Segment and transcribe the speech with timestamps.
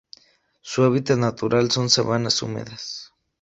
[0.61, 3.13] Su hábitat natural son sabanas húmedas.